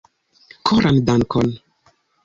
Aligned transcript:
Koran 0.69 0.97
dankon! 1.11 1.49